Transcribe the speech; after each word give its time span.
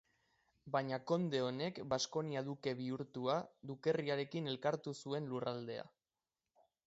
Baina 0.75 0.97
konde 1.11 1.41
honek 1.49 1.81
Baskonia 1.91 2.43
duke 2.47 2.73
bihurtua, 2.79 3.35
dukerriarekin 3.73 4.53
elkartu 4.53 4.97
zuen 5.03 5.29
lurraldea. 5.35 5.85